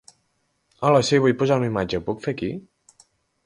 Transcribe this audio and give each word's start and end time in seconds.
Hola, 0.89 1.03
sí, 1.11 1.21
vull 1.25 1.37
posar 1.43 1.59
una 1.61 1.69
imatge, 1.75 1.99
ho 2.01 2.05
puc 2.11 2.25
fer 2.27 2.31
per 2.33 2.37
aquí? 2.37 2.53